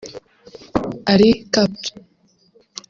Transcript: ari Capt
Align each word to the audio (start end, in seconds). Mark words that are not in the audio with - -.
ari 1.13 1.29
Capt 1.53 1.83